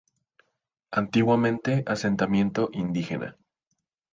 Antiguamente 0.89 1.83
asentamiento 1.85 2.69
indígena. 2.73 3.37